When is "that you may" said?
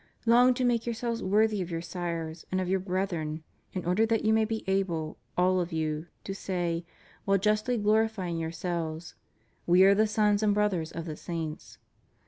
4.07-4.45